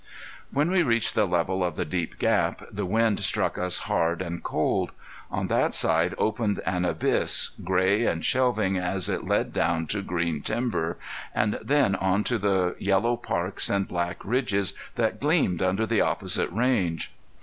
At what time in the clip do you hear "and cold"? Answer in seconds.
4.19-4.93